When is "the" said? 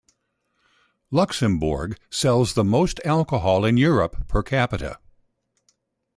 2.55-2.63